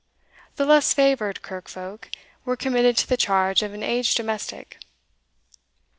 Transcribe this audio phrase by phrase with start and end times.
[0.55, 2.09] The less favoured kirk folk
[2.43, 4.79] were committed to the charge of an aged domestic.